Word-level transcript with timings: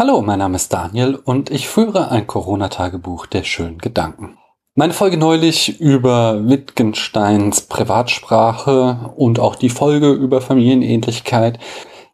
Hallo, 0.00 0.22
mein 0.22 0.38
Name 0.38 0.54
ist 0.54 0.72
Daniel 0.72 1.16
und 1.16 1.50
ich 1.50 1.66
führe 1.66 2.12
ein 2.12 2.28
Corona-Tagebuch 2.28 3.26
der 3.26 3.42
schönen 3.42 3.78
Gedanken. 3.78 4.38
Meine 4.76 4.92
Folge 4.92 5.16
neulich 5.16 5.80
über 5.80 6.48
Wittgensteins 6.48 7.62
Privatsprache 7.62 9.12
und 9.16 9.40
auch 9.40 9.56
die 9.56 9.70
Folge 9.70 10.12
über 10.12 10.40
Familienähnlichkeit 10.40 11.58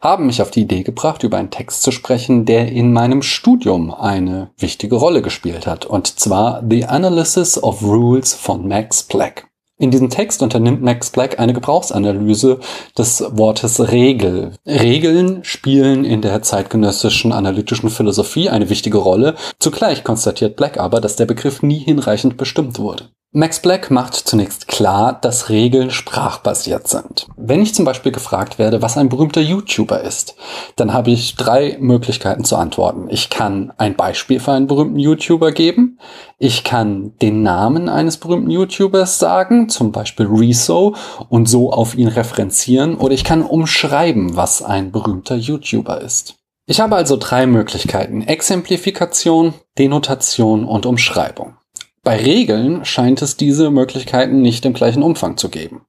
haben 0.00 0.24
mich 0.24 0.40
auf 0.40 0.50
die 0.50 0.62
Idee 0.62 0.82
gebracht, 0.82 1.24
über 1.24 1.36
einen 1.36 1.50
Text 1.50 1.82
zu 1.82 1.90
sprechen, 1.90 2.46
der 2.46 2.72
in 2.72 2.94
meinem 2.94 3.20
Studium 3.20 3.92
eine 3.92 4.50
wichtige 4.56 4.94
Rolle 4.94 5.20
gespielt 5.20 5.66
hat, 5.66 5.84
und 5.84 6.06
zwar 6.06 6.62
The 6.66 6.86
Analysis 6.86 7.62
of 7.62 7.82
Rules 7.82 8.32
von 8.32 8.66
Max 8.66 9.02
Planck. 9.02 9.46
In 9.76 9.90
diesem 9.90 10.08
Text 10.08 10.40
unternimmt 10.40 10.82
Max 10.82 11.10
Black 11.10 11.40
eine 11.40 11.52
Gebrauchsanalyse 11.52 12.60
des 12.96 13.24
Wortes 13.32 13.90
Regel. 13.90 14.52
Regeln 14.64 15.42
spielen 15.42 16.04
in 16.04 16.22
der 16.22 16.42
zeitgenössischen 16.42 17.32
analytischen 17.32 17.90
Philosophie 17.90 18.48
eine 18.48 18.70
wichtige 18.70 18.98
Rolle. 18.98 19.34
Zugleich 19.58 20.04
konstatiert 20.04 20.54
Black 20.54 20.78
aber, 20.78 21.00
dass 21.00 21.16
der 21.16 21.26
Begriff 21.26 21.62
nie 21.62 21.80
hinreichend 21.80 22.36
bestimmt 22.36 22.78
wurde. 22.78 23.08
Max 23.36 23.58
Black 23.58 23.90
macht 23.90 24.14
zunächst 24.14 24.68
klar, 24.68 25.18
dass 25.20 25.48
Regeln 25.48 25.90
sprachbasiert 25.90 26.86
sind. 26.86 27.26
Wenn 27.36 27.62
ich 27.62 27.74
zum 27.74 27.84
Beispiel 27.84 28.12
gefragt 28.12 28.60
werde, 28.60 28.80
was 28.80 28.96
ein 28.96 29.08
berühmter 29.08 29.40
YouTuber 29.40 30.02
ist, 30.02 30.36
dann 30.76 30.92
habe 30.92 31.10
ich 31.10 31.34
drei 31.34 31.76
Möglichkeiten 31.80 32.44
zu 32.44 32.54
antworten. 32.54 33.08
Ich 33.10 33.30
kann 33.30 33.72
ein 33.76 33.96
Beispiel 33.96 34.38
für 34.38 34.52
einen 34.52 34.68
berühmten 34.68 35.00
YouTuber 35.00 35.50
geben, 35.50 35.98
ich 36.38 36.62
kann 36.62 37.18
den 37.22 37.42
Namen 37.42 37.88
eines 37.88 38.18
berühmten 38.18 38.52
YouTubers 38.52 39.18
sagen, 39.18 39.68
zum 39.68 39.90
Beispiel 39.90 40.26
Rezo, 40.26 40.94
und 41.28 41.48
so 41.48 41.72
auf 41.72 41.96
ihn 41.96 42.06
referenzieren, 42.06 42.94
oder 42.94 43.14
ich 43.14 43.24
kann 43.24 43.42
umschreiben, 43.42 44.36
was 44.36 44.62
ein 44.62 44.92
berühmter 44.92 45.34
YouTuber 45.34 46.00
ist. 46.00 46.36
Ich 46.66 46.78
habe 46.78 46.94
also 46.94 47.16
drei 47.16 47.48
Möglichkeiten. 47.48 48.22
Exemplifikation, 48.22 49.54
Denotation 49.76 50.64
und 50.64 50.86
Umschreibung. 50.86 51.56
Bei 52.04 52.18
Regeln 52.18 52.84
scheint 52.84 53.22
es 53.22 53.38
diese 53.38 53.70
Möglichkeiten 53.70 54.42
nicht 54.42 54.66
im 54.66 54.74
gleichen 54.74 55.02
Umfang 55.02 55.38
zu 55.38 55.48
geben. 55.48 55.86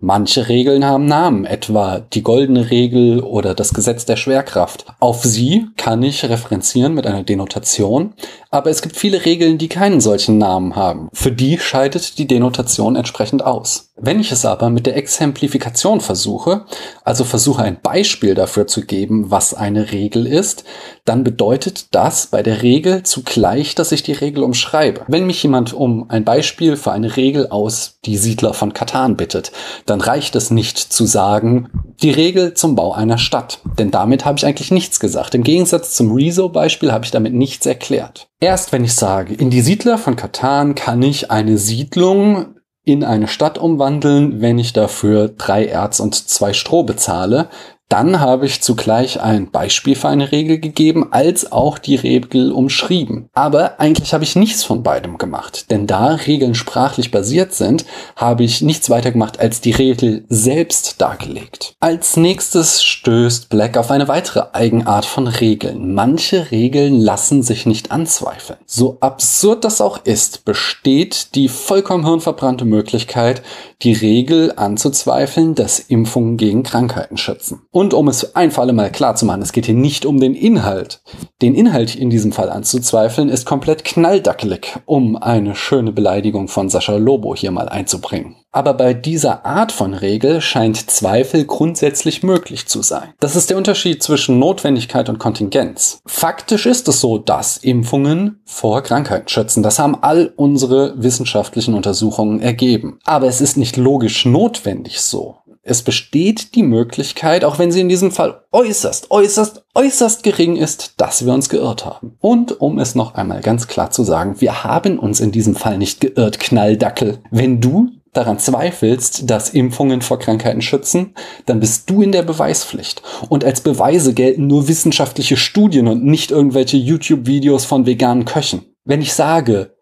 Manche 0.00 0.48
Regeln 0.48 0.84
haben 0.84 1.04
Namen, 1.04 1.44
etwa 1.44 1.98
die 1.98 2.22
goldene 2.22 2.70
Regel 2.70 3.20
oder 3.20 3.54
das 3.54 3.74
Gesetz 3.74 4.06
der 4.06 4.16
Schwerkraft. 4.16 4.86
Auf 4.98 5.24
sie 5.24 5.66
kann 5.76 6.02
ich 6.02 6.24
referenzieren 6.24 6.94
mit 6.94 7.06
einer 7.06 7.22
Denotation, 7.22 8.14
aber 8.50 8.70
es 8.70 8.82
gibt 8.82 8.96
viele 8.96 9.24
Regeln, 9.24 9.58
die 9.58 9.68
keinen 9.68 10.00
solchen 10.00 10.38
Namen 10.38 10.76
haben. 10.76 11.08
Für 11.12 11.32
die 11.32 11.58
scheidet 11.58 12.18
die 12.18 12.26
Denotation 12.26 12.96
entsprechend 12.96 13.44
aus. 13.44 13.88
Wenn 14.00 14.20
ich 14.20 14.30
es 14.30 14.44
aber 14.44 14.70
mit 14.70 14.86
der 14.86 14.96
Exemplifikation 14.96 16.00
versuche, 16.00 16.64
also 17.04 17.24
versuche 17.24 17.62
ein 17.62 17.80
Beispiel 17.82 18.34
dafür 18.34 18.68
zu 18.68 18.82
geben, 18.82 19.30
was 19.30 19.54
eine 19.54 19.90
Regel 19.90 20.26
ist, 20.26 20.64
dann 21.04 21.24
bedeutet 21.24 21.94
das 21.94 22.26
bei 22.26 22.42
der 22.42 22.62
Regel 22.62 23.02
zugleich, 23.02 23.74
dass 23.74 23.90
ich 23.90 24.04
die 24.04 24.12
Regel 24.12 24.44
umschreibe. 24.44 25.02
Wenn 25.08 25.26
mich 25.26 25.42
jemand 25.42 25.72
um 25.72 26.08
ein 26.10 26.24
Beispiel 26.24 26.76
für 26.76 26.92
eine 26.92 27.16
Regel 27.16 27.48
aus 27.48 27.98
die 28.04 28.16
Siedler 28.16 28.54
von 28.54 28.72
Katan 28.72 29.16
bittet, 29.16 29.50
dann 29.84 30.00
reicht 30.00 30.36
es 30.36 30.50
nicht 30.50 30.78
zu 30.78 31.04
sagen, 31.06 31.68
die 32.02 32.10
Regel 32.10 32.54
zum 32.54 32.76
Bau 32.76 32.92
einer 32.92 33.18
Stadt. 33.18 33.60
Denn 33.78 33.90
damit 33.90 34.24
habe 34.24 34.38
ich 34.38 34.46
eigentlich 34.46 34.70
nichts 34.70 35.00
gesagt. 35.00 35.34
Im 35.34 35.42
Gegensatz 35.42 35.94
zum 35.94 36.12
Rezo-Beispiel 36.12 36.92
habe 36.92 37.04
ich 37.04 37.10
damit 37.10 37.34
nichts 37.34 37.66
erklärt. 37.66 38.28
Erst 38.40 38.70
wenn 38.70 38.84
ich 38.84 38.94
sage, 38.94 39.34
in 39.34 39.50
die 39.50 39.62
Siedler 39.62 39.98
von 39.98 40.14
Katan 40.14 40.74
kann 40.74 41.02
ich 41.02 41.30
eine 41.30 41.58
Siedlung 41.58 42.54
in 42.84 43.04
eine 43.04 43.28
Stadt 43.28 43.58
umwandeln, 43.58 44.40
wenn 44.40 44.58
ich 44.58 44.72
dafür 44.72 45.28
drei 45.28 45.66
Erz 45.66 46.00
und 46.00 46.14
zwei 46.14 46.52
Stroh 46.52 46.84
bezahle, 46.84 47.50
dann 47.88 48.20
habe 48.20 48.46
ich 48.46 48.60
zugleich 48.60 49.20
ein 49.20 49.50
Beispiel 49.50 49.96
für 49.96 50.08
eine 50.08 50.30
Regel 50.30 50.58
gegeben, 50.58 51.08
als 51.10 51.50
auch 51.52 51.78
die 51.78 51.96
Regel 51.96 52.52
umschrieben. 52.52 53.30
Aber 53.32 53.80
eigentlich 53.80 54.12
habe 54.12 54.24
ich 54.24 54.36
nichts 54.36 54.62
von 54.62 54.82
beidem 54.82 55.16
gemacht, 55.16 55.70
denn 55.70 55.86
da 55.86 56.08
Regeln 56.14 56.54
sprachlich 56.54 57.10
basiert 57.10 57.54
sind, 57.54 57.86
habe 58.16 58.44
ich 58.44 58.60
nichts 58.60 58.90
weiter 58.90 59.10
gemacht, 59.10 59.40
als 59.40 59.60
die 59.60 59.70
Regel 59.70 60.24
selbst 60.28 61.00
dargelegt. 61.00 61.74
Als 61.80 62.16
nächstes 62.16 62.82
stößt 62.82 63.48
Black 63.48 63.76
auf 63.78 63.90
eine 63.90 64.08
weitere 64.08 64.44
Eigenart 64.52 65.06
von 65.06 65.26
Regeln. 65.26 65.94
Manche 65.94 66.50
Regeln 66.50 67.00
lassen 67.00 67.42
sich 67.42 67.64
nicht 67.64 67.90
anzweifeln. 67.90 68.58
So 68.66 68.98
absurd 69.00 69.64
das 69.64 69.80
auch 69.80 70.04
ist, 70.04 70.44
besteht 70.44 71.34
die 71.34 71.48
vollkommen 71.48 72.04
hirnverbrannte 72.04 72.64
Möglichkeit, 72.64 73.42
die 73.82 73.92
Regel 73.92 74.52
anzuzweifeln, 74.56 75.54
dass 75.54 75.78
Impfungen 75.78 76.36
gegen 76.36 76.64
Krankheiten 76.64 77.16
schützen. 77.16 77.62
Und 77.78 77.94
um 77.94 78.08
es 78.08 78.34
ein 78.34 78.50
für 78.50 78.62
alle 78.62 78.72
Mal 78.72 78.90
klar 78.90 79.14
zu 79.14 79.24
machen, 79.24 79.40
es 79.40 79.52
geht 79.52 79.66
hier 79.66 79.74
nicht 79.76 80.04
um 80.04 80.18
den 80.18 80.34
Inhalt. 80.34 81.00
Den 81.40 81.54
Inhalt 81.54 81.94
in 81.94 82.10
diesem 82.10 82.32
Fall 82.32 82.50
anzuzweifeln 82.50 83.28
ist 83.28 83.46
komplett 83.46 83.84
knalldackelig, 83.84 84.74
um 84.84 85.14
eine 85.14 85.54
schöne 85.54 85.92
Beleidigung 85.92 86.48
von 86.48 86.68
Sascha 86.68 86.96
Lobo 86.96 87.36
hier 87.36 87.52
mal 87.52 87.68
einzubringen. 87.68 88.34
Aber 88.50 88.74
bei 88.74 88.94
dieser 88.94 89.46
Art 89.46 89.70
von 89.70 89.94
Regel 89.94 90.40
scheint 90.40 90.90
Zweifel 90.90 91.44
grundsätzlich 91.44 92.24
möglich 92.24 92.66
zu 92.66 92.82
sein. 92.82 93.10
Das 93.20 93.36
ist 93.36 93.48
der 93.48 93.56
Unterschied 93.56 94.02
zwischen 94.02 94.40
Notwendigkeit 94.40 95.08
und 95.08 95.20
Kontingenz. 95.20 96.00
Faktisch 96.04 96.66
ist 96.66 96.88
es 96.88 97.00
so, 97.00 97.18
dass 97.18 97.58
Impfungen 97.58 98.40
vor 98.44 98.82
Krankheiten 98.82 99.28
schützen. 99.28 99.62
Das 99.62 99.78
haben 99.78 100.02
all 100.02 100.32
unsere 100.34 101.00
wissenschaftlichen 101.00 101.74
Untersuchungen 101.74 102.40
ergeben. 102.40 102.98
Aber 103.04 103.28
es 103.28 103.40
ist 103.40 103.56
nicht 103.56 103.76
logisch 103.76 104.24
notwendig 104.24 105.00
so. 105.00 105.36
Es 105.62 105.82
besteht 105.82 106.54
die 106.54 106.62
Möglichkeit, 106.62 107.44
auch 107.44 107.58
wenn 107.58 107.70
sie 107.70 107.80
in 107.80 107.88
diesem 107.88 108.10
Fall 108.10 108.42
äußerst, 108.52 109.10
äußerst, 109.10 109.64
äußerst 109.74 110.22
gering 110.22 110.56
ist, 110.56 110.94
dass 110.96 111.26
wir 111.26 111.34
uns 111.34 111.48
geirrt 111.48 111.84
haben. 111.84 112.16
Und 112.20 112.60
um 112.60 112.78
es 112.78 112.94
noch 112.94 113.14
einmal 113.14 113.40
ganz 113.40 113.66
klar 113.66 113.90
zu 113.90 114.02
sagen, 114.02 114.40
wir 114.40 114.64
haben 114.64 114.98
uns 114.98 115.20
in 115.20 115.32
diesem 115.32 115.54
Fall 115.54 115.78
nicht 115.78 116.00
geirrt, 116.00 116.40
Knalldackel. 116.40 117.18
Wenn 117.30 117.60
du 117.60 117.90
daran 118.12 118.38
zweifelst, 118.38 119.30
dass 119.30 119.50
Impfungen 119.50 120.02
vor 120.02 120.18
Krankheiten 120.18 120.62
schützen, 120.62 121.14
dann 121.46 121.60
bist 121.60 121.88
du 121.90 122.02
in 122.02 122.12
der 122.12 122.22
Beweispflicht. 122.22 123.02
Und 123.28 123.44
als 123.44 123.60
Beweise 123.60 124.14
gelten 124.14 124.46
nur 124.46 124.68
wissenschaftliche 124.68 125.36
Studien 125.36 125.88
und 125.88 126.04
nicht 126.04 126.30
irgendwelche 126.30 126.76
YouTube-Videos 126.76 127.64
von 127.64 127.86
veganen 127.86 128.24
Köchen. 128.24 128.74
Wenn 128.84 129.02
ich 129.02 129.12
sage, 129.12 129.74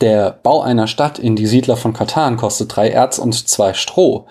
der 0.00 0.32
Bau 0.42 0.60
einer 0.62 0.86
Stadt 0.86 1.18
in 1.18 1.36
die 1.36 1.46
Siedler 1.46 1.76
von 1.76 1.92
Katan 1.92 2.36
kostet 2.36 2.74
drei 2.74 2.88
Erz 2.88 3.18
und 3.18 3.48
zwei 3.48 3.72
Stroh, 3.72 4.26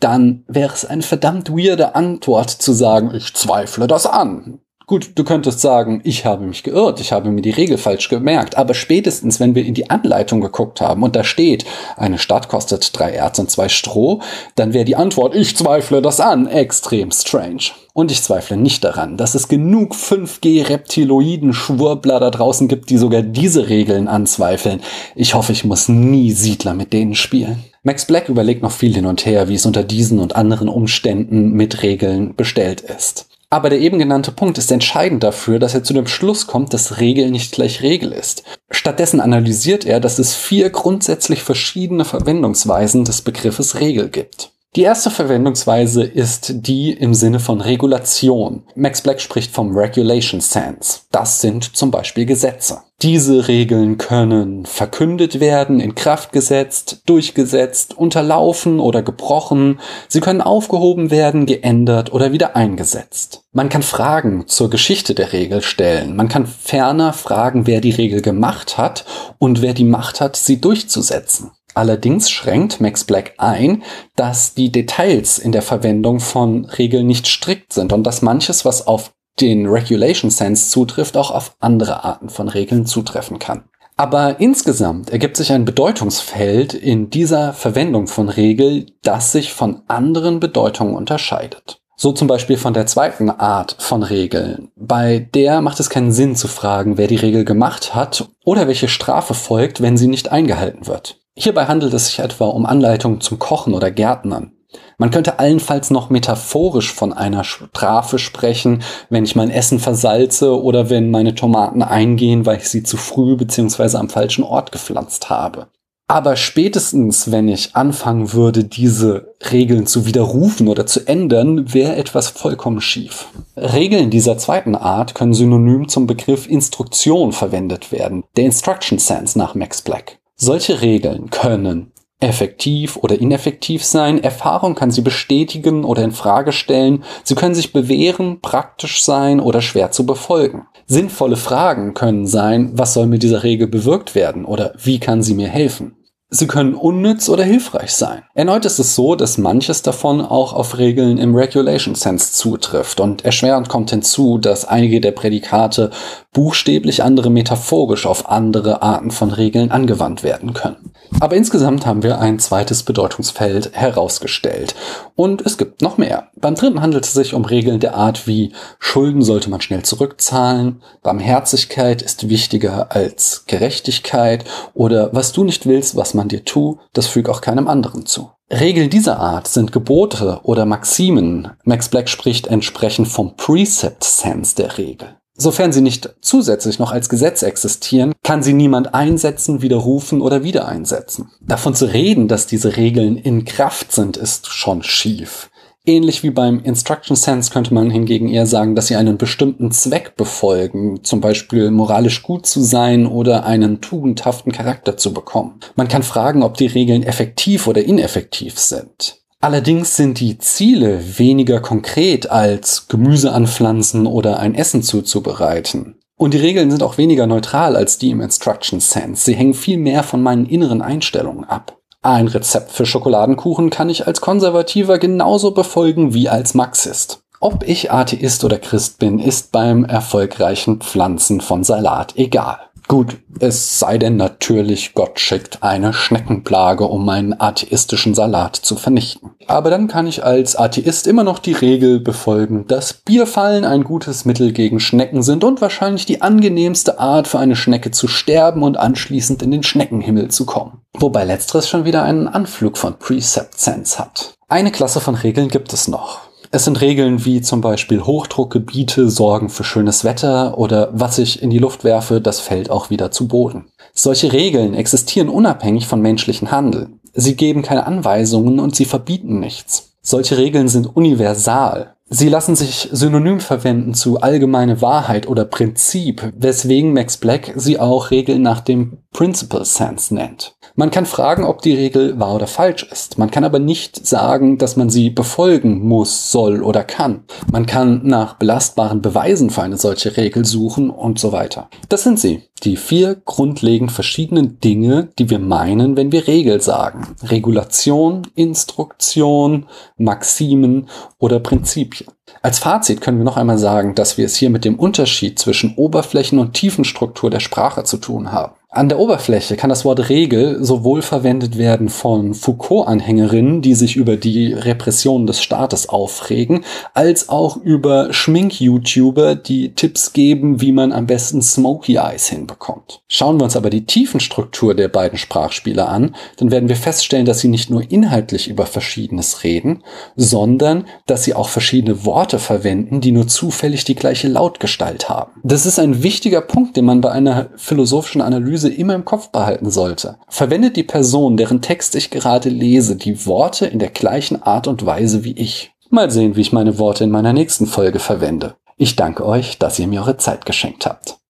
dann 0.00 0.44
wäre 0.46 0.72
es 0.72 0.84
eine 0.84 1.02
verdammt 1.02 1.50
weirde 1.50 1.94
Antwort 1.94 2.50
zu 2.50 2.72
sagen, 2.72 3.12
ich 3.14 3.34
zweifle 3.34 3.86
das 3.86 4.06
an. 4.06 4.60
Gut, 4.86 5.10
du 5.16 5.24
könntest 5.24 5.60
sagen, 5.60 6.00
ich 6.04 6.24
habe 6.24 6.46
mich 6.46 6.62
geirrt, 6.62 6.98
ich 6.98 7.12
habe 7.12 7.30
mir 7.30 7.42
die 7.42 7.50
Regel 7.50 7.76
falsch 7.76 8.08
gemerkt, 8.08 8.56
aber 8.56 8.72
spätestens, 8.72 9.38
wenn 9.38 9.54
wir 9.54 9.66
in 9.66 9.74
die 9.74 9.90
Anleitung 9.90 10.40
geguckt 10.40 10.80
haben 10.80 11.02
und 11.02 11.14
da 11.14 11.24
steht, 11.24 11.66
eine 11.98 12.16
Stadt 12.16 12.48
kostet 12.48 12.98
drei 12.98 13.12
Erz 13.12 13.38
und 13.38 13.50
zwei 13.50 13.68
Stroh, 13.68 14.22
dann 14.54 14.72
wäre 14.72 14.86
die 14.86 14.96
Antwort, 14.96 15.34
ich 15.34 15.54
zweifle 15.54 16.00
das 16.00 16.20
an, 16.20 16.46
extrem 16.46 17.10
strange. 17.10 17.72
Und 17.98 18.12
ich 18.12 18.22
zweifle 18.22 18.56
nicht 18.56 18.84
daran, 18.84 19.16
dass 19.16 19.34
es 19.34 19.48
genug 19.48 19.92
5G-Reptiloiden-Schwurbler 19.92 22.20
da 22.20 22.30
draußen 22.30 22.68
gibt, 22.68 22.90
die 22.90 22.96
sogar 22.96 23.22
diese 23.22 23.68
Regeln 23.68 24.06
anzweifeln. 24.06 24.82
Ich 25.16 25.34
hoffe, 25.34 25.50
ich 25.50 25.64
muss 25.64 25.88
nie 25.88 26.30
Siedler 26.30 26.74
mit 26.74 26.92
denen 26.92 27.16
spielen. 27.16 27.64
Max 27.82 28.06
Black 28.06 28.28
überlegt 28.28 28.62
noch 28.62 28.70
viel 28.70 28.94
hin 28.94 29.04
und 29.04 29.26
her, 29.26 29.48
wie 29.48 29.56
es 29.56 29.66
unter 29.66 29.82
diesen 29.82 30.20
und 30.20 30.36
anderen 30.36 30.68
Umständen 30.68 31.54
mit 31.54 31.82
Regeln 31.82 32.36
bestellt 32.36 32.82
ist. 32.82 33.26
Aber 33.50 33.68
der 33.68 33.80
eben 33.80 33.98
genannte 33.98 34.30
Punkt 34.30 34.58
ist 34.58 34.70
entscheidend 34.70 35.24
dafür, 35.24 35.58
dass 35.58 35.74
er 35.74 35.82
zu 35.82 35.92
dem 35.92 36.06
Schluss 36.06 36.46
kommt, 36.46 36.72
dass 36.72 37.00
Regel 37.00 37.32
nicht 37.32 37.50
gleich 37.50 37.82
Regel 37.82 38.12
ist. 38.12 38.44
Stattdessen 38.70 39.20
analysiert 39.20 39.84
er, 39.84 39.98
dass 39.98 40.20
es 40.20 40.36
vier 40.36 40.70
grundsätzlich 40.70 41.42
verschiedene 41.42 42.04
Verwendungsweisen 42.04 43.04
des 43.04 43.22
Begriffes 43.22 43.80
Regel 43.80 44.08
gibt. 44.08 44.52
Die 44.76 44.82
erste 44.82 45.10
Verwendungsweise 45.10 46.04
ist 46.04 46.66
die 46.66 46.92
im 46.92 47.14
Sinne 47.14 47.40
von 47.40 47.62
Regulation. 47.62 48.64
Max 48.74 49.00
Black 49.00 49.18
spricht 49.20 49.50
vom 49.50 49.74
Regulation 49.74 50.42
Sense. 50.42 51.00
Das 51.10 51.40
sind 51.40 51.74
zum 51.74 51.90
Beispiel 51.90 52.26
Gesetze. 52.26 52.82
Diese 53.00 53.48
Regeln 53.48 53.96
können 53.96 54.66
verkündet 54.66 55.40
werden, 55.40 55.80
in 55.80 55.94
Kraft 55.94 56.32
gesetzt, 56.32 57.02
durchgesetzt, 57.06 57.96
unterlaufen 57.96 58.78
oder 58.78 59.02
gebrochen. 59.02 59.80
Sie 60.06 60.20
können 60.20 60.42
aufgehoben 60.42 61.10
werden, 61.10 61.46
geändert 61.46 62.12
oder 62.12 62.32
wieder 62.32 62.54
eingesetzt. 62.54 63.44
Man 63.52 63.70
kann 63.70 63.82
Fragen 63.82 64.48
zur 64.48 64.68
Geschichte 64.68 65.14
der 65.14 65.32
Regel 65.32 65.62
stellen. 65.62 66.14
Man 66.14 66.28
kann 66.28 66.46
ferner 66.46 67.14
fragen, 67.14 67.66
wer 67.66 67.80
die 67.80 67.92
Regel 67.92 68.20
gemacht 68.20 68.76
hat 68.76 69.06
und 69.38 69.62
wer 69.62 69.72
die 69.72 69.84
Macht 69.84 70.20
hat, 70.20 70.36
sie 70.36 70.60
durchzusetzen. 70.60 71.52
Allerdings 71.78 72.28
schränkt 72.28 72.80
Max 72.80 73.04
Black 73.04 73.34
ein, 73.38 73.84
dass 74.16 74.52
die 74.52 74.72
Details 74.72 75.38
in 75.38 75.52
der 75.52 75.62
Verwendung 75.62 76.18
von 76.18 76.64
Regeln 76.64 77.06
nicht 77.06 77.28
strikt 77.28 77.72
sind 77.72 77.92
und 77.92 78.02
dass 78.02 78.20
manches, 78.20 78.64
was 78.64 78.88
auf 78.88 79.12
den 79.40 79.64
Regulation 79.64 80.32
Sense 80.32 80.70
zutrifft, 80.70 81.16
auch 81.16 81.30
auf 81.30 81.54
andere 81.60 82.02
Arten 82.02 82.30
von 82.30 82.48
Regeln 82.48 82.84
zutreffen 82.84 83.38
kann. 83.38 83.62
Aber 83.96 84.40
insgesamt 84.40 85.10
ergibt 85.10 85.36
sich 85.36 85.52
ein 85.52 85.64
Bedeutungsfeld 85.64 86.74
in 86.74 87.10
dieser 87.10 87.52
Verwendung 87.52 88.08
von 88.08 88.28
Regel, 88.28 88.86
das 89.04 89.30
sich 89.30 89.52
von 89.52 89.82
anderen 89.86 90.40
Bedeutungen 90.40 90.96
unterscheidet. 90.96 91.80
So 91.96 92.10
zum 92.10 92.26
Beispiel 92.26 92.56
von 92.56 92.74
der 92.74 92.86
zweiten 92.86 93.30
Art 93.30 93.76
von 93.78 94.02
Regeln. 94.02 94.72
Bei 94.74 95.28
der 95.32 95.60
macht 95.60 95.78
es 95.78 95.90
keinen 95.90 96.10
Sinn 96.10 96.34
zu 96.34 96.48
fragen, 96.48 96.98
wer 96.98 97.06
die 97.06 97.14
Regel 97.14 97.44
gemacht 97.44 97.94
hat 97.94 98.28
oder 98.44 98.66
welche 98.66 98.88
Strafe 98.88 99.34
folgt, 99.34 99.80
wenn 99.80 99.96
sie 99.96 100.08
nicht 100.08 100.32
eingehalten 100.32 100.88
wird. 100.88 101.20
Hierbei 101.40 101.66
handelt 101.66 101.94
es 101.94 102.08
sich 102.08 102.18
etwa 102.18 102.46
um 102.46 102.66
Anleitungen 102.66 103.20
zum 103.20 103.38
Kochen 103.38 103.72
oder 103.72 103.92
Gärtnern. 103.92 104.50
Man 104.98 105.12
könnte 105.12 105.38
allenfalls 105.38 105.90
noch 105.92 106.10
metaphorisch 106.10 106.92
von 106.92 107.12
einer 107.12 107.44
Strafe 107.44 108.18
sprechen, 108.18 108.82
wenn 109.08 109.22
ich 109.22 109.36
mein 109.36 109.48
Essen 109.48 109.78
versalze 109.78 110.60
oder 110.60 110.90
wenn 110.90 111.12
meine 111.12 111.36
Tomaten 111.36 111.82
eingehen, 111.82 112.44
weil 112.44 112.56
ich 112.56 112.68
sie 112.68 112.82
zu 112.82 112.96
früh 112.96 113.36
bzw. 113.36 113.98
am 113.98 114.08
falschen 114.08 114.42
Ort 114.42 114.72
gepflanzt 114.72 115.30
habe. 115.30 115.68
Aber 116.08 116.34
spätestens, 116.34 117.30
wenn 117.30 117.46
ich 117.46 117.76
anfangen 117.76 118.32
würde, 118.32 118.64
diese 118.64 119.36
Regeln 119.52 119.86
zu 119.86 120.06
widerrufen 120.06 120.66
oder 120.66 120.86
zu 120.86 121.06
ändern, 121.06 121.72
wäre 121.72 121.94
etwas 121.94 122.28
vollkommen 122.28 122.80
schief. 122.80 123.26
Regeln 123.56 124.10
dieser 124.10 124.38
zweiten 124.38 124.74
Art 124.74 125.14
können 125.14 125.34
synonym 125.34 125.88
zum 125.88 126.08
Begriff 126.08 126.48
Instruktion 126.48 127.32
verwendet 127.32 127.92
werden, 127.92 128.24
der 128.36 128.46
Instruction 128.46 128.98
Sense 128.98 129.38
nach 129.38 129.54
Max 129.54 129.82
Black. 129.82 130.17
Solche 130.40 130.82
Regeln 130.82 131.30
können 131.30 131.90
effektiv 132.20 132.96
oder 132.96 133.20
ineffektiv 133.20 133.84
sein, 133.84 134.22
Erfahrung 134.22 134.76
kann 134.76 134.92
sie 134.92 135.02
bestätigen 135.02 135.84
oder 135.84 136.04
in 136.04 136.12
Frage 136.12 136.52
stellen, 136.52 137.02
sie 137.24 137.34
können 137.34 137.56
sich 137.56 137.72
bewähren, 137.72 138.40
praktisch 138.40 139.02
sein 139.02 139.40
oder 139.40 139.60
schwer 139.60 139.90
zu 139.90 140.06
befolgen. 140.06 140.66
Sinnvolle 140.86 141.36
Fragen 141.36 141.94
können 141.94 142.26
sein, 142.26 142.70
was 142.74 142.94
soll 142.94 143.06
mit 143.06 143.24
dieser 143.24 143.42
Regel 143.42 143.66
bewirkt 143.66 144.14
werden 144.14 144.44
oder 144.44 144.74
wie 144.80 145.00
kann 145.00 145.22
sie 145.22 145.34
mir 145.34 145.48
helfen? 145.48 145.96
Sie 146.30 146.46
können 146.46 146.74
unnütz 146.74 147.30
oder 147.30 147.42
hilfreich 147.42 147.92
sein. 147.92 148.22
Erneut 148.34 148.66
ist 148.66 148.78
es 148.78 148.94
so, 148.94 149.14
dass 149.14 149.38
manches 149.38 149.80
davon 149.80 150.20
auch 150.20 150.52
auf 150.52 150.76
Regeln 150.76 151.16
im 151.16 151.34
Regulation 151.34 151.94
Sense 151.94 152.32
zutrifft 152.32 153.00
und 153.00 153.24
erschwerend 153.24 153.70
kommt 153.70 153.88
hinzu, 153.88 154.36
dass 154.36 154.66
einige 154.66 155.00
der 155.00 155.12
Prädikate 155.12 155.90
buchstäblich 156.34 157.02
andere 157.02 157.30
metaphorisch 157.30 158.04
auf 158.04 158.28
andere 158.28 158.82
Arten 158.82 159.10
von 159.10 159.30
Regeln 159.30 159.70
angewandt 159.70 160.22
werden 160.22 160.52
können. 160.52 160.87
Aber 161.20 161.34
insgesamt 161.34 161.84
haben 161.84 162.04
wir 162.04 162.20
ein 162.20 162.38
zweites 162.38 162.84
Bedeutungsfeld 162.84 163.72
herausgestellt. 163.72 164.76
Und 165.16 165.44
es 165.44 165.58
gibt 165.58 165.82
noch 165.82 165.98
mehr. 165.98 166.28
Beim 166.36 166.54
dritten 166.54 166.80
handelt 166.80 167.04
es 167.04 167.12
sich 167.12 167.34
um 167.34 167.44
Regeln 167.44 167.80
der 167.80 167.94
Art 167.94 168.28
wie 168.28 168.52
Schulden 168.78 169.22
sollte 169.22 169.50
man 169.50 169.60
schnell 169.60 169.82
zurückzahlen, 169.82 170.80
Barmherzigkeit 171.02 172.02
ist 172.02 172.28
wichtiger 172.28 172.92
als 172.92 173.44
Gerechtigkeit 173.46 174.44
oder 174.74 175.10
was 175.12 175.32
du 175.32 175.42
nicht 175.42 175.66
willst, 175.66 175.96
was 175.96 176.14
man 176.14 176.28
dir 176.28 176.44
tu, 176.44 176.78
das 176.92 177.06
füg 177.08 177.28
auch 177.28 177.40
keinem 177.40 177.66
anderen 177.66 178.06
zu. 178.06 178.30
Regeln 178.50 178.88
dieser 178.88 179.18
Art 179.18 179.48
sind 179.48 179.72
Gebote 179.72 180.40
oder 180.44 180.64
Maximen. 180.66 181.50
Max 181.64 181.88
Black 181.88 182.08
spricht 182.08 182.46
entsprechend 182.46 183.08
vom 183.08 183.36
Precept 183.36 184.04
Sense 184.04 184.54
der 184.54 184.78
Regel. 184.78 185.16
Sofern 185.40 185.72
sie 185.72 185.82
nicht 185.82 186.16
zusätzlich 186.20 186.80
noch 186.80 186.90
als 186.90 187.08
Gesetz 187.08 187.42
existieren, 187.42 188.12
kann 188.24 188.42
sie 188.42 188.52
niemand 188.52 188.92
einsetzen, 188.92 189.62
widerrufen 189.62 190.20
oder 190.20 190.42
wieder 190.42 190.66
einsetzen. 190.66 191.30
Davon 191.40 191.76
zu 191.76 191.86
reden, 191.86 192.26
dass 192.26 192.48
diese 192.48 192.76
Regeln 192.76 193.16
in 193.16 193.44
Kraft 193.44 193.92
sind, 193.92 194.16
ist 194.16 194.48
schon 194.48 194.82
schief. 194.82 195.48
Ähnlich 195.86 196.22
wie 196.22 196.30
beim 196.30 196.60
Instruction 196.64 197.16
Sense 197.16 197.50
könnte 197.50 197.72
man 197.72 197.88
hingegen 197.88 198.28
eher 198.28 198.46
sagen, 198.46 198.74
dass 198.74 198.88
sie 198.88 198.96
einen 198.96 199.16
bestimmten 199.16 199.70
Zweck 199.70 200.16
befolgen, 200.16 201.02
zum 201.02 201.20
Beispiel 201.20 201.70
moralisch 201.70 202.22
gut 202.22 202.44
zu 202.44 202.60
sein 202.60 203.06
oder 203.06 203.46
einen 203.46 203.80
tugendhaften 203.80 204.52
Charakter 204.52 204.96
zu 204.98 205.14
bekommen. 205.14 205.60
Man 205.76 205.88
kann 205.88 206.02
fragen, 206.02 206.42
ob 206.42 206.58
die 206.58 206.66
Regeln 206.66 207.04
effektiv 207.04 207.68
oder 207.68 207.82
ineffektiv 207.82 208.58
sind. 208.58 209.22
Allerdings 209.40 209.94
sind 209.94 210.18
die 210.18 210.38
Ziele 210.38 211.18
weniger 211.18 211.60
konkret 211.60 212.28
als 212.28 212.88
Gemüse 212.88 213.32
anpflanzen 213.32 214.06
oder 214.06 214.40
ein 214.40 214.56
Essen 214.56 214.82
zuzubereiten. 214.82 216.00
Und 216.16 216.34
die 216.34 216.38
Regeln 216.38 216.72
sind 216.72 216.82
auch 216.82 216.98
weniger 216.98 217.28
neutral 217.28 217.76
als 217.76 217.98
die 217.98 218.10
im 218.10 218.20
Instruction 218.20 218.80
Sense. 218.80 219.24
Sie 219.24 219.34
hängen 219.34 219.54
viel 219.54 219.78
mehr 219.78 220.02
von 220.02 220.20
meinen 220.20 220.46
inneren 220.46 220.82
Einstellungen 220.82 221.44
ab. 221.44 221.78
Ein 222.02 222.26
Rezept 222.26 222.72
für 222.72 222.86
Schokoladenkuchen 222.86 223.70
kann 223.70 223.90
ich 223.90 224.08
als 224.08 224.20
Konservativer 224.20 224.98
genauso 224.98 225.52
befolgen 225.52 226.14
wie 226.14 226.28
als 226.28 226.54
Marxist. 226.54 227.20
Ob 227.40 227.62
ich 227.62 227.92
Atheist 227.92 228.42
oder 228.42 228.58
Christ 228.58 228.98
bin, 228.98 229.20
ist 229.20 229.52
beim 229.52 229.84
erfolgreichen 229.84 230.80
Pflanzen 230.80 231.40
von 231.40 231.62
Salat 231.62 232.14
egal. 232.16 232.58
Gut, 232.88 233.18
es 233.38 233.78
sei 233.78 233.98
denn 233.98 234.16
natürlich, 234.16 234.94
Gott 234.94 235.20
schickt 235.20 235.62
eine 235.62 235.92
Schneckenplage, 235.92 236.84
um 236.84 237.04
meinen 237.04 237.38
atheistischen 237.38 238.14
Salat 238.14 238.56
zu 238.56 238.76
vernichten. 238.76 239.32
Aber 239.46 239.68
dann 239.68 239.88
kann 239.88 240.06
ich 240.06 240.24
als 240.24 240.56
Atheist 240.56 241.06
immer 241.06 241.22
noch 241.22 241.38
die 241.38 241.52
Regel 241.52 242.00
befolgen, 242.00 242.66
dass 242.66 242.94
Bierfallen 242.94 243.66
ein 243.66 243.84
gutes 243.84 244.24
Mittel 244.24 244.52
gegen 244.52 244.80
Schnecken 244.80 245.22
sind 245.22 245.44
und 245.44 245.60
wahrscheinlich 245.60 246.06
die 246.06 246.22
angenehmste 246.22 246.98
Art 246.98 247.28
für 247.28 247.38
eine 247.38 247.56
Schnecke 247.56 247.90
zu 247.90 248.08
sterben 248.08 248.62
und 248.62 248.78
anschließend 248.78 249.42
in 249.42 249.50
den 249.50 249.62
Schneckenhimmel 249.62 250.28
zu 250.28 250.46
kommen. 250.46 250.80
Wobei 250.94 251.24
letzteres 251.24 251.68
schon 251.68 251.84
wieder 251.84 252.04
einen 252.04 252.26
Anflug 252.26 252.78
von 252.78 252.98
Precept 252.98 253.60
Sense 253.60 253.98
hat. 253.98 254.32
Eine 254.48 254.72
Klasse 254.72 255.00
von 255.00 255.14
Regeln 255.14 255.48
gibt 255.48 255.74
es 255.74 255.88
noch. 255.88 256.27
Es 256.50 256.64
sind 256.64 256.80
Regeln 256.80 257.26
wie 257.26 257.42
zum 257.42 257.60
Beispiel 257.60 258.00
Hochdruckgebiete 258.02 259.10
sorgen 259.10 259.50
für 259.50 259.64
schönes 259.64 260.02
Wetter 260.02 260.56
oder 260.56 260.88
was 260.92 261.18
ich 261.18 261.42
in 261.42 261.50
die 261.50 261.58
Luft 261.58 261.84
werfe, 261.84 262.22
das 262.22 262.40
fällt 262.40 262.70
auch 262.70 262.88
wieder 262.88 263.10
zu 263.10 263.28
Boden. 263.28 263.66
Solche 263.92 264.32
Regeln 264.32 264.72
existieren 264.72 265.28
unabhängig 265.28 265.86
von 265.86 266.00
menschlichen 266.00 266.50
Handel. 266.50 266.88
Sie 267.12 267.36
geben 267.36 267.62
keine 267.62 267.86
Anweisungen 267.86 268.60
und 268.60 268.74
sie 268.74 268.86
verbieten 268.86 269.40
nichts. 269.40 269.92
Solche 270.00 270.38
Regeln 270.38 270.68
sind 270.68 270.96
universal. 270.96 271.94
Sie 272.10 272.30
lassen 272.30 272.56
sich 272.56 272.88
synonym 272.90 273.38
verwenden 273.38 273.92
zu 273.92 274.20
allgemeine 274.20 274.80
Wahrheit 274.80 275.28
oder 275.28 275.44
Prinzip, 275.44 276.32
weswegen 276.34 276.94
Max 276.94 277.18
Black 277.18 277.52
sie 277.56 277.78
auch 277.78 278.10
Regeln 278.10 278.40
nach 278.40 278.60
dem 278.60 278.98
Principle 279.12 279.66
Sense 279.66 280.14
nennt. 280.14 280.56
Man 280.74 280.90
kann 280.90 281.06
fragen, 281.06 281.44
ob 281.44 281.60
die 281.60 281.74
Regel 281.74 282.18
wahr 282.20 282.36
oder 282.36 282.46
falsch 282.46 282.84
ist. 282.84 283.18
Man 283.18 283.30
kann 283.30 283.44
aber 283.44 283.58
nicht 283.58 284.06
sagen, 284.06 284.58
dass 284.58 284.76
man 284.76 284.90
sie 284.90 285.10
befolgen 285.10 285.80
muss, 285.80 286.30
soll 286.30 286.62
oder 286.62 286.84
kann. 286.84 287.24
Man 287.50 287.66
kann 287.66 288.02
nach 288.04 288.34
belastbaren 288.34 289.02
Beweisen 289.02 289.50
für 289.50 289.62
eine 289.62 289.76
solche 289.76 290.16
Regel 290.16 290.44
suchen 290.44 290.90
und 290.90 291.18
so 291.18 291.32
weiter. 291.32 291.68
Das 291.88 292.04
sind 292.04 292.20
sie, 292.20 292.44
die 292.62 292.76
vier 292.76 293.16
grundlegend 293.16 293.90
verschiedenen 293.90 294.60
Dinge, 294.60 295.08
die 295.18 295.30
wir 295.30 295.40
meinen, 295.40 295.96
wenn 295.96 296.12
wir 296.12 296.28
Regel 296.28 296.60
sagen. 296.60 297.08
Regulation, 297.24 298.22
Instruktion, 298.36 299.66
Maximen 299.96 300.88
oder 301.18 301.40
Prinzipien. 301.40 301.97
Als 302.42 302.58
Fazit 302.58 303.00
können 303.00 303.18
wir 303.18 303.24
noch 303.24 303.36
einmal 303.36 303.58
sagen, 303.58 303.94
dass 303.94 304.18
wir 304.18 304.26
es 304.26 304.36
hier 304.36 304.50
mit 304.50 304.64
dem 304.64 304.78
Unterschied 304.78 305.38
zwischen 305.38 305.76
Oberflächen- 305.76 306.38
und 306.38 306.54
Tiefenstruktur 306.54 307.30
der 307.30 307.40
Sprache 307.40 307.84
zu 307.84 307.96
tun 307.96 308.32
haben. 308.32 308.54
An 308.70 308.90
der 308.90 308.98
Oberfläche 308.98 309.56
kann 309.56 309.70
das 309.70 309.86
Wort 309.86 310.10
Regel 310.10 310.62
sowohl 310.62 311.00
verwendet 311.00 311.56
werden 311.56 311.88
von 311.88 312.34
Foucault-Anhängerinnen, 312.34 313.62
die 313.62 313.72
sich 313.72 313.96
über 313.96 314.18
die 314.18 314.52
Repression 314.52 315.26
des 315.26 315.40
Staates 315.40 315.88
aufregen, 315.88 316.66
als 316.92 317.30
auch 317.30 317.56
über 317.56 318.12
Schmink-YouTuber, 318.12 319.36
die 319.36 319.74
Tipps 319.74 320.12
geben, 320.12 320.60
wie 320.60 320.72
man 320.72 320.92
am 320.92 321.06
besten 321.06 321.40
Smoky 321.40 321.96
Eyes 321.96 322.28
hinbekommt. 322.28 323.00
Schauen 323.08 323.40
wir 323.40 323.44
uns 323.44 323.56
aber 323.56 323.70
die 323.70 323.86
Tiefenstruktur 323.86 324.74
der 324.74 324.88
beiden 324.88 325.16
Sprachspieler 325.16 325.88
an, 325.88 326.14
dann 326.36 326.50
werden 326.50 326.68
wir 326.68 326.76
feststellen, 326.76 327.24
dass 327.24 327.38
sie 327.38 327.48
nicht 327.48 327.70
nur 327.70 327.90
inhaltlich 327.90 328.48
über 328.48 328.66
Verschiedenes 328.66 329.44
reden, 329.44 329.82
sondern 330.14 330.84
dass 331.06 331.24
sie 331.24 331.32
auch 331.32 331.48
verschiedene 331.48 332.04
Worte 332.04 332.38
verwenden, 332.38 333.00
die 333.00 333.12
nur 333.12 333.28
zufällig 333.28 333.84
die 333.84 333.94
gleiche 333.94 334.28
Lautgestalt 334.28 335.08
haben. 335.08 335.40
Das 335.42 335.64
ist 335.64 335.78
ein 335.78 336.02
wichtiger 336.02 336.42
Punkt, 336.42 336.76
den 336.76 336.84
man 336.84 337.00
bei 337.00 337.10
einer 337.10 337.48
philosophischen 337.56 338.20
Analyse 338.20 338.57
Analyse 338.58 338.68
immer 338.68 338.94
im 338.94 339.04
Kopf 339.04 339.28
behalten 339.28 339.70
sollte. 339.70 340.16
Verwendet 340.28 340.76
die 340.76 340.82
Person, 340.82 341.36
deren 341.36 341.62
Text 341.62 341.94
ich 341.94 342.10
gerade 342.10 342.48
lese, 342.48 342.96
die 342.96 343.26
Worte 343.26 343.66
in 343.66 343.78
der 343.78 343.90
gleichen 343.90 344.42
Art 344.42 344.66
und 344.66 344.84
Weise 344.84 345.24
wie 345.24 345.32
ich. 345.32 345.72
Mal 345.90 346.10
sehen, 346.10 346.36
wie 346.36 346.40
ich 346.40 346.52
meine 346.52 346.78
Worte 346.78 347.04
in 347.04 347.10
meiner 347.10 347.32
nächsten 347.32 347.66
Folge 347.66 347.98
verwende. 347.98 348.56
Ich 348.76 348.96
danke 348.96 349.24
euch, 349.24 349.58
dass 349.58 349.78
ihr 349.78 349.86
mir 349.86 350.02
eure 350.02 350.16
Zeit 350.16 350.44
geschenkt 350.44 350.86
habt. 350.86 351.18